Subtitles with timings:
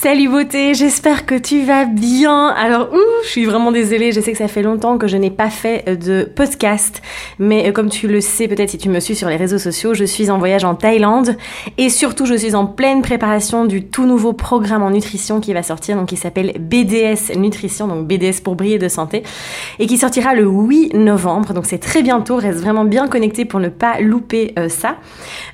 [0.00, 2.50] Salut beauté, j'espère que tu vas bien.
[2.50, 5.32] Alors, ouh, je suis vraiment désolée, je sais que ça fait longtemps que je n'ai
[5.32, 7.02] pas fait de podcast,
[7.40, 9.94] mais euh, comme tu le sais peut-être si tu me suis sur les réseaux sociaux,
[9.94, 11.36] je suis en voyage en Thaïlande
[11.78, 15.64] et surtout je suis en pleine préparation du tout nouveau programme en nutrition qui va
[15.64, 19.24] sortir, donc qui s'appelle BDS Nutrition, donc BDS pour briller de santé,
[19.80, 23.58] et qui sortira le 8 novembre, donc c'est très bientôt, reste vraiment bien connecté pour
[23.58, 24.98] ne pas louper euh, ça.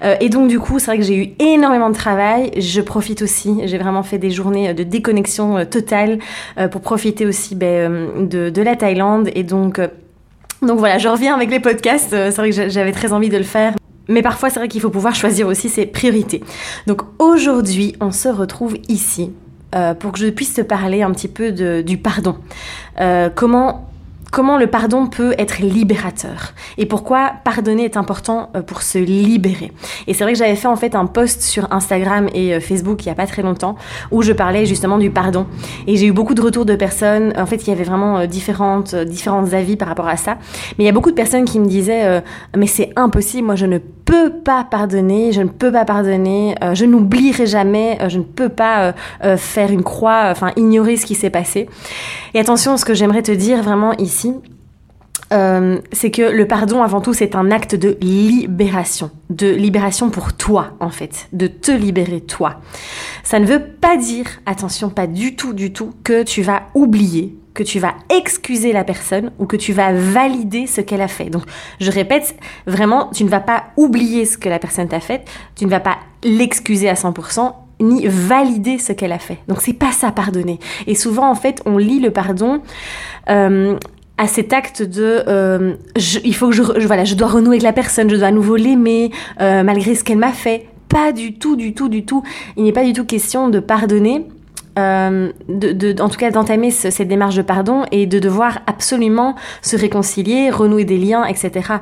[0.02, 3.22] Euh, et donc du coup, c'est vrai que j'ai eu énormément de travail, je profite
[3.22, 6.18] aussi, j'ai vraiment fait des journée de déconnexion euh, totale
[6.58, 9.30] euh, pour profiter aussi ben, euh, de, de, la Thaïlande.
[9.34, 9.80] Et donc,
[10.62, 12.10] donc voilà, je reviens avec les podcasts.
[12.10, 13.74] C'est vrai que j'avais très envie de le faire.
[14.08, 16.42] Mais parfois, c'est vrai qu'il faut pouvoir choisir aussi ses priorités.
[16.86, 19.32] Donc aujourd'hui, on se retrouve ici
[19.98, 22.36] pour que je puisse te parler un petit peu de, du pardon.
[23.34, 23.88] comment
[24.30, 29.72] comment le pardon peut être libérateur et pourquoi pardonner est important euh, pour se libérer.
[30.06, 33.04] Et c'est vrai que j'avais fait en fait un post sur Instagram et euh, Facebook
[33.04, 33.76] il y a pas très longtemps
[34.10, 35.46] où je parlais justement du pardon
[35.86, 38.26] et j'ai eu beaucoup de retours de personnes en fait il y avait vraiment euh,
[38.26, 40.38] différentes différents avis par rapport à ça.
[40.78, 42.22] Mais il y a beaucoup de personnes qui me disaient
[42.56, 46.84] mais c'est impossible, moi je ne peux pas pardonner, je ne peux pas pardonner, je
[46.84, 48.94] n'oublierai jamais, je ne peux pas
[49.36, 51.68] faire une croix, enfin ignorer ce qui s'est passé.
[52.34, 54.13] Et attention, ce que j'aimerais te dire vraiment ici
[55.32, 59.10] euh, c'est que le pardon, avant tout, c'est un acte de libération.
[59.30, 61.28] De libération pour toi, en fait.
[61.32, 62.60] De te libérer, toi.
[63.22, 67.36] Ça ne veut pas dire, attention, pas du tout, du tout, que tu vas oublier,
[67.54, 71.30] que tu vas excuser la personne ou que tu vas valider ce qu'elle a fait.
[71.30, 71.44] Donc,
[71.80, 75.24] je répète, vraiment, tu ne vas pas oublier ce que la personne t'a fait,
[75.56, 79.38] tu ne vas pas l'excuser à 100%, ni valider ce qu'elle a fait.
[79.48, 80.58] Donc c'est pas ça pardonner.
[80.86, 82.62] Et souvent en fait on lit le pardon
[83.28, 83.76] euh,
[84.16, 85.74] à cet acte de euh,
[86.24, 88.56] il faut que je, voilà je dois renouer avec la personne je dois à nouveau
[88.56, 89.10] l'aimer
[89.40, 92.22] euh, malgré ce qu'elle m'a fait pas du tout du tout du tout
[92.56, 94.26] il n'est pas du tout question de pardonner
[94.78, 99.36] euh, de, de, en tout cas d'entamer cette démarche de pardon et de devoir absolument
[99.62, 101.74] se réconcilier, renouer des liens, etc.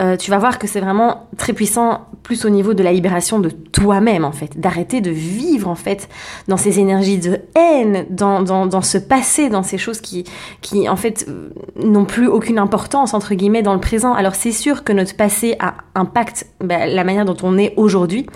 [0.00, 3.40] Euh, tu vas voir que c'est vraiment très puissant, plus au niveau de la libération
[3.40, 4.58] de toi-même, en fait.
[4.58, 6.08] D'arrêter de vivre, en fait,
[6.46, 10.24] dans ces énergies de haine, dans, dans, dans ce passé, dans ces choses qui,
[10.60, 11.50] qui en fait, euh,
[11.82, 14.14] n'ont plus aucune importance, entre guillemets, dans le présent.
[14.14, 18.26] Alors, c'est sûr que notre passé a impacte bah, la manière dont on est aujourd'hui.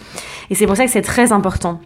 [0.51, 1.81] Et c'est pour ça que c'est très important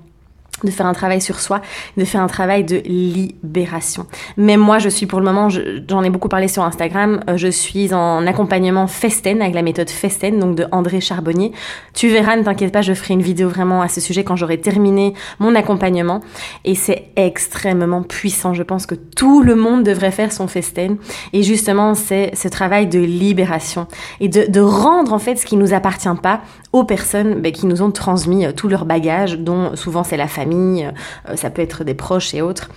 [0.64, 1.60] de faire un travail sur soi,
[1.96, 4.06] de faire un travail de libération.
[4.36, 7.48] Même moi, je suis pour le moment, j'en ai beaucoup parlé sur Instagram, euh, je
[7.48, 11.52] suis en accompagnement Festen avec la méthode Festen, donc de André Charbonnier.
[11.94, 14.60] Tu verras, ne t'inquiète pas, je ferai une vidéo vraiment à ce sujet quand j'aurai
[14.60, 16.20] terminé mon accompagnement.
[16.64, 18.54] Et c'est extrêmement puissant.
[18.54, 20.96] Je pense que tout le monde devrait faire son Festen.
[21.32, 23.86] Et justement, c'est ce travail de libération
[24.20, 26.40] et de, de, rendre en fait ce qui nous appartient pas
[26.84, 30.90] personnes ben, qui nous ont transmis euh, tout leur bagage, dont souvent c'est la famille
[31.28, 32.70] euh, ça peut être des proches et autres.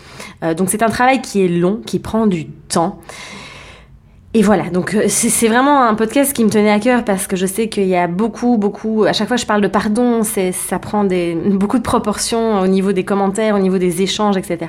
[0.44, 3.00] Euh, donc c'est un travail qui est long, qui prend du temps.
[4.36, 7.48] Et voilà, donc c'est vraiment un podcast qui me tenait à cœur parce que je
[7.48, 11.04] sais qu'il y a beaucoup, beaucoup, à chaque fois je parle de pardon, ça prend
[11.04, 14.68] des, beaucoup de proportions au niveau des commentaires, au niveau des échanges, etc.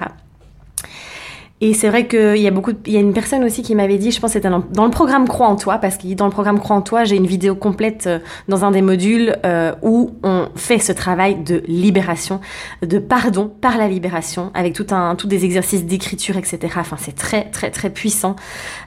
[1.62, 3.98] Et c'est vrai qu'il y a beaucoup, il y a une personne aussi qui m'avait
[3.98, 6.30] dit, je pense que c'était dans, le programme Croix en toi, parce que dans le
[6.30, 10.12] programme Croix en toi, j'ai une vidéo complète euh, dans un des modules euh, où
[10.22, 12.40] on fait ce travail de libération,
[12.80, 16.58] de pardon par la libération, avec tout un, tous des exercices d'écriture, etc.
[16.78, 18.36] Enfin, c'est très, très, très puissant.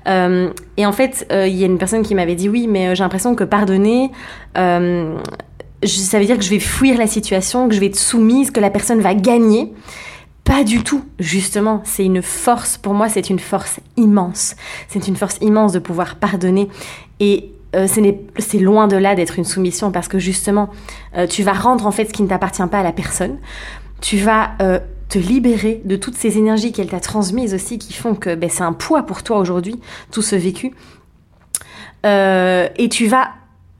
[0.07, 3.03] Euh, et en fait, il y a une personne qui m'avait dit, oui, mais j'ai
[3.03, 4.09] l'impression que pardonner,
[4.55, 8.59] ça veut dire que je vais fuir la situation, que je vais être soumise, que
[8.59, 9.73] la personne va gagner.
[10.43, 14.55] Pas du tout, justement, c'est une force, pour moi c'est une force immense.
[14.89, 16.67] C'est une force immense de pouvoir pardonner
[17.19, 17.87] et euh,
[18.37, 20.69] c'est loin de là d'être une soumission parce que justement,
[21.17, 23.37] euh, tu vas rendre en fait ce qui ne t'appartient pas à la personne.
[24.01, 24.79] Tu vas euh,
[25.09, 28.63] te libérer de toutes ces énergies qu'elle t'a transmises aussi qui font que ben, c'est
[28.63, 29.79] un poids pour toi aujourd'hui,
[30.11, 30.73] tout ce vécu.
[32.03, 33.29] et tu vas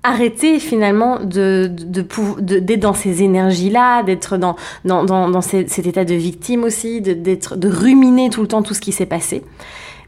[0.03, 4.55] arrêter finalement de d'être de, de, dans ces énergies-là, d'être dans,
[4.85, 8.73] dans, dans, dans cet état de victime aussi, d'être de ruminer tout le temps tout
[8.73, 9.43] ce qui s'est passé,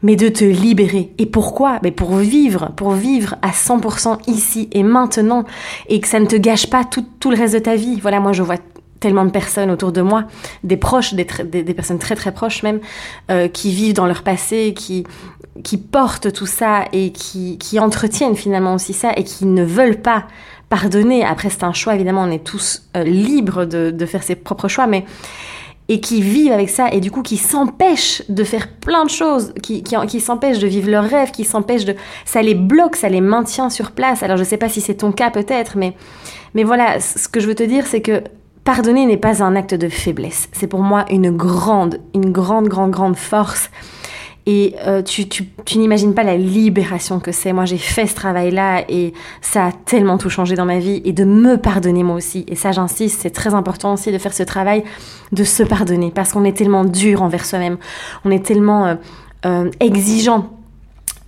[0.02, 1.10] mais de te libérer.
[1.18, 1.78] Et pourquoi?
[1.82, 5.44] Mais Pour vivre, pour vivre à 100% ici et maintenant,
[5.88, 7.98] et que ça ne te gâche pas tout, tout le reste de ta vie.
[8.00, 8.56] Voilà, moi je vois
[9.00, 10.24] tellement de personnes autour de moi,
[10.64, 12.80] des proches, des, des, personnes très très proches même,
[13.30, 15.04] euh, qui vivent dans leur passé, qui,
[15.64, 20.00] qui portent tout ça et qui, qui entretiennent finalement aussi ça et qui ne veulent
[20.00, 20.24] pas
[20.68, 21.24] pardonner.
[21.24, 24.68] Après, c'est un choix, évidemment, on est tous euh, libres de, de, faire ses propres
[24.68, 25.04] choix, mais
[25.88, 29.54] et qui vivent avec ça et du coup qui s'empêchent de faire plein de choses,
[29.62, 31.94] qui, qui, qui s'empêchent de vivre leurs rêves, qui s'empêchent de...
[32.24, 34.24] Ça les bloque, ça les maintient sur place.
[34.24, 35.94] Alors je sais pas si c'est ton cas peut-être, mais,
[36.54, 38.24] mais voilà, ce que je veux te dire, c'est que
[38.66, 40.48] pardonner n'est pas un acte de faiblesse.
[40.52, 43.70] C'est pour moi une grande, une grande, grande, grande force.
[44.44, 45.24] Et euh, tu,
[45.76, 47.52] n'imagines pas la libération que c'est.
[47.52, 51.12] Moi, j'ai fait ce travail-là et ça a tellement tout changé dans ma vie et
[51.12, 52.44] de me pardonner moi aussi.
[52.48, 54.84] Et ça, j'insiste, c'est très important aussi de faire ce travail,
[55.32, 57.78] de se pardonner parce qu'on est tellement dur envers soi-même.
[58.24, 58.94] On est tellement euh,
[59.46, 60.55] euh, exigeant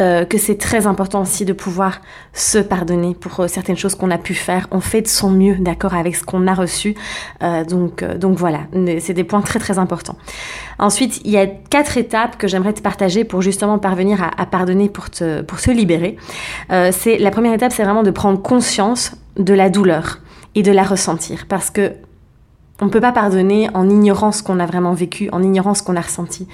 [0.01, 2.01] euh, que c'est très important aussi de pouvoir
[2.33, 4.69] se pardonner pour euh, certaines choses qu'on a pu faire.
[4.71, 6.95] On fait de son mieux, d'accord, avec ce qu'on a reçu.
[7.43, 8.61] Euh, donc, donc voilà,
[9.01, 10.17] c'est des points très très importants.
[10.79, 14.47] Ensuite, il y a quatre étapes que j'aimerais te partager pour justement parvenir à, à
[14.47, 16.17] pardonner pour te pour se libérer.
[16.93, 20.21] c'est la première étape, c'est vraiment de prendre conscience de la douleur
[20.55, 21.93] et de la ressentir, parce que
[22.81, 25.83] on ne peut pas pardonner en ignorant ce qu'on a vraiment vécu, en ignorant ce
[25.83, 26.47] qu'on a ressenti.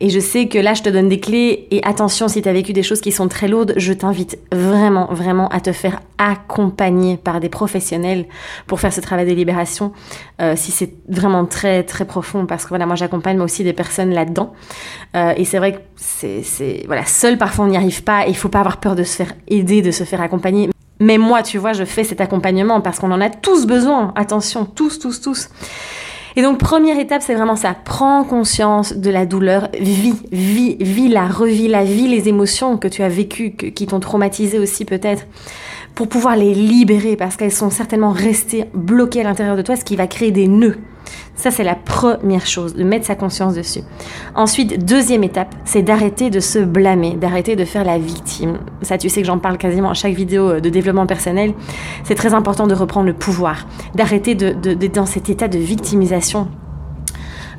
[0.00, 1.68] Et je sais que là, je te donne des clés.
[1.70, 5.06] Et attention, si tu as vécu des choses qui sont très lourdes, je t'invite vraiment,
[5.12, 8.26] vraiment à te faire accompagner par des professionnels
[8.66, 9.92] pour faire ce travail de libération.
[10.40, 14.10] Euh, si c'est vraiment très, très profond, parce que voilà, moi, j'accompagne aussi des personnes
[14.10, 14.52] là-dedans.
[15.14, 18.26] Euh, et c'est vrai que c'est, voilà, seul parfois on n'y arrive pas.
[18.26, 20.70] Il faut pas avoir peur de se faire aider, de se faire accompagner.
[21.00, 24.12] Mais moi, tu vois, je fais cet accompagnement parce qu'on en a tous besoin.
[24.16, 25.48] Attention, tous, tous, tous.
[26.36, 27.74] Et donc, première étape, c'est vraiment ça.
[27.74, 29.68] Prends conscience de la douleur.
[29.80, 33.98] Vis, vis, vis la, revis la, vis les émotions que tu as vécues, qui t'ont
[33.98, 35.26] traumatisé aussi peut-être,
[35.94, 39.84] pour pouvoir les libérer parce qu'elles sont certainement restées bloquées à l'intérieur de toi, ce
[39.84, 40.78] qui va créer des nœuds.
[41.34, 43.80] Ça, c'est la première chose, de mettre sa conscience dessus.
[44.34, 48.58] Ensuite, deuxième étape, c'est d'arrêter de se blâmer, d'arrêter de faire la victime.
[48.82, 51.54] Ça, tu sais que j'en parle quasiment à chaque vidéo euh, de développement personnel.
[52.04, 56.48] C'est très important de reprendre le pouvoir, d'arrêter d'être de, dans cet état de victimisation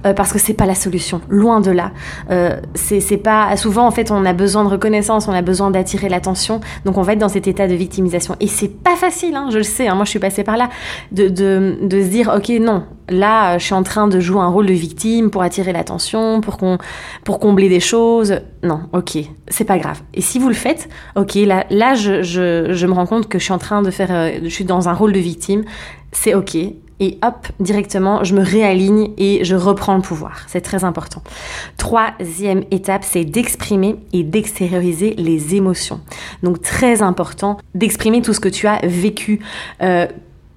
[0.05, 1.91] euh, parce que c'est pas la solution, loin de là.
[2.29, 6.09] Euh, c'est pas souvent en fait on a besoin de reconnaissance, on a besoin d'attirer
[6.09, 9.49] l'attention, donc on va être dans cet état de victimisation et c'est pas facile, hein,
[9.51, 9.87] je le sais.
[9.87, 10.69] Hein, moi je suis passée par là
[11.11, 14.47] de, de, de se dire ok non, là je suis en train de jouer un
[14.49, 16.77] rôle de victime pour attirer l'attention, pour qu'on
[17.23, 18.39] pour combler des choses.
[18.63, 19.17] Non, ok,
[19.47, 20.01] c'est pas grave.
[20.13, 23.39] Et si vous le faites, ok là là je, je, je me rends compte que
[23.39, 25.63] je suis en train de faire, euh, je suis dans un rôle de victime.
[26.11, 26.57] C'est ok,
[27.01, 30.43] et hop, directement, je me réaligne et je reprends le pouvoir.
[30.47, 31.23] C'est très important.
[31.77, 35.99] Troisième étape, c'est d'exprimer et d'extérioriser les émotions.
[36.43, 39.39] Donc très important d'exprimer tout ce que tu as vécu.
[39.81, 40.05] Euh,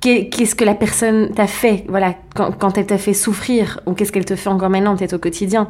[0.00, 4.26] qu'est-ce que la personne t'a fait, voilà, quand, elle t'a fait souffrir, ou qu'est-ce qu'elle
[4.26, 5.69] te fait encore maintenant, peut-être au quotidien.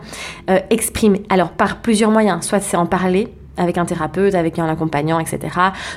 [0.51, 1.19] Euh, exprime.
[1.29, 2.45] Alors, par plusieurs moyens.
[2.45, 5.39] Soit c'est en parler, avec un thérapeute, avec un accompagnant, etc.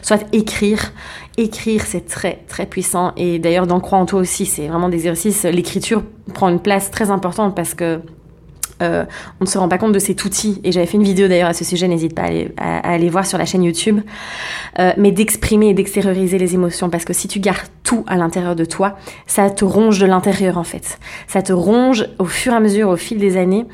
[0.02, 0.92] Soit écrire.
[1.38, 3.14] Écrire, c'est très, très puissant.
[3.18, 5.44] Et d'ailleurs, dans Croix en toi aussi, c'est vraiment des exercices.
[5.44, 8.02] L'écriture prend une place très importante parce que
[8.82, 9.06] euh,
[9.40, 10.62] on ne se rend pas compte de cet outil.
[10.64, 13.38] Et j'avais fait une vidéo d'ailleurs à ce sujet, n'hésite pas à aller, voir sur
[13.38, 14.02] la chaîne YouTube.
[14.80, 18.56] Euh, mais d'exprimer et d'extérioriser les émotions, parce que si tu gardes tout à l'intérieur
[18.56, 21.00] de toi, ça te ronge de l'intérieur en fait.
[21.28, 23.66] Ça te ronge au fur et à mesure, au fil des années.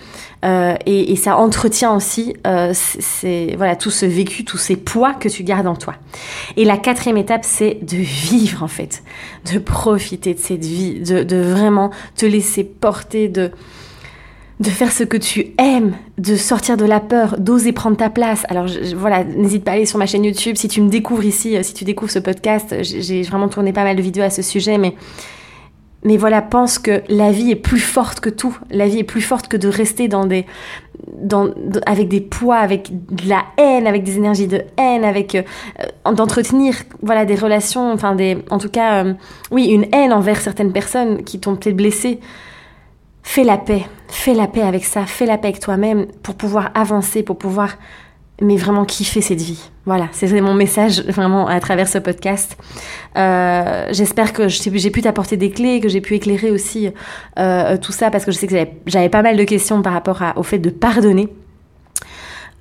[0.46, 5.68] Euh, et, ça entretient aussi voilà tout ce vécu, tous ces poids que tu gardes
[5.68, 5.96] en toi.
[6.58, 9.04] Et la quatrième étape, c'est de vivre en fait,
[9.54, 13.52] de profiter de cette vie, de vraiment te laisser porter, de
[14.64, 18.46] de faire ce que tu aimes, de sortir de la peur, d'oser prendre ta place.
[18.50, 18.66] Alors
[18.96, 21.64] voilà, n'hésite pas à aller sur ma chaîne YouTube si tu me découvres ici, euh,
[21.64, 22.76] si tu découvres ce podcast.
[22.82, 24.96] J'ai vraiment tourné pas mal de vidéos à ce sujet, mais
[26.06, 28.58] mais voilà, pense que la vie est plus forte que tout.
[28.70, 30.46] La vie est plus forte que de rester dans des,
[31.86, 36.76] avec des poids, avec de la haine, avec des énergies de haine, avec euh, d'entretenir
[37.02, 38.18] voilà des relations, enfin
[38.50, 39.14] en tout cas, euh,
[39.52, 42.20] oui, une haine envers certaines personnes qui t'ont peut-être blessé.
[43.24, 46.72] Fais la paix, fais la paix avec ça, fais la paix avec toi-même pour pouvoir
[46.76, 47.78] avancer, pour pouvoir
[48.42, 49.70] mais vraiment kiffer cette vie.
[49.86, 52.58] Voilà, c'est mon message vraiment à travers ce podcast.
[53.16, 56.90] Euh, J'espère que j'ai pu t'apporter des clés, que j'ai pu éclairer aussi
[57.38, 58.56] euh, tout ça, parce que je sais que
[58.86, 61.30] j'avais pas mal de questions par rapport au fait de pardonner.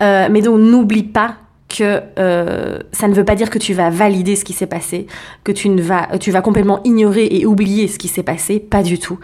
[0.02, 1.36] Euh, mais donc n'oublie pas
[1.76, 5.06] que euh, ça ne veut pas dire que tu vas valider ce qui s'est passé,
[5.44, 8.82] que tu ne vas, tu vas complètement ignorer et oublier ce qui s'est passé, pas
[8.82, 9.18] du tout.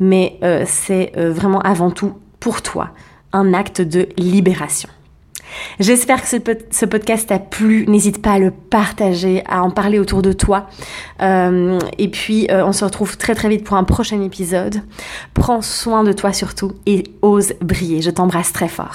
[0.00, 2.90] Mais euh, c'est euh, vraiment avant tout pour toi
[3.32, 4.88] un acte de libération.
[5.80, 7.86] J'espère que ce, podcast t'a plu.
[7.86, 10.66] N'hésite pas à le partager, à en parler autour de toi.
[11.20, 14.82] Euh, et puis, euh, on se retrouve très très vite pour un prochain épisode.
[15.34, 18.02] Prends soin de toi surtout et ose briller.
[18.02, 18.90] Je t'embrasse très fort.